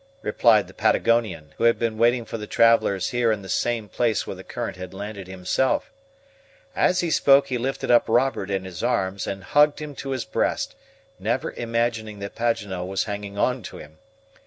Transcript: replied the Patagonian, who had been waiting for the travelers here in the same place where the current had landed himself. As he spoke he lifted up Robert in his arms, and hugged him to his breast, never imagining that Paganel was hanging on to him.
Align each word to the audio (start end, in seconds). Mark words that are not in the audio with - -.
replied 0.23 0.65
the 0.67 0.73
Patagonian, 0.73 1.53
who 1.59 1.65
had 1.65 1.77
been 1.77 1.95
waiting 1.95 2.25
for 2.25 2.39
the 2.39 2.47
travelers 2.47 3.09
here 3.09 3.31
in 3.31 3.43
the 3.43 3.47
same 3.47 3.87
place 3.87 4.25
where 4.25 4.35
the 4.35 4.43
current 4.43 4.75
had 4.75 4.95
landed 4.95 5.27
himself. 5.27 5.91
As 6.75 7.01
he 7.01 7.11
spoke 7.11 7.49
he 7.49 7.59
lifted 7.59 7.91
up 7.91 8.05
Robert 8.07 8.49
in 8.49 8.63
his 8.65 8.81
arms, 8.81 9.27
and 9.27 9.43
hugged 9.43 9.77
him 9.79 9.93
to 9.97 10.09
his 10.09 10.25
breast, 10.25 10.73
never 11.19 11.51
imagining 11.51 12.17
that 12.17 12.33
Paganel 12.33 12.87
was 12.87 13.03
hanging 13.03 13.37
on 13.37 13.61
to 13.61 13.77
him. 13.77 13.99